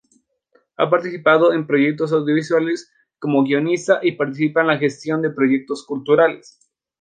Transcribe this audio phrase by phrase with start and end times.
[0.77, 6.57] Ha participado en proyectos audiovisuales como guionista y participa en gestión de proyectos culturales.